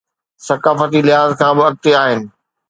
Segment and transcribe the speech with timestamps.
[0.47, 2.19] ثقافتي لحاظ کان به اڳتي آهن.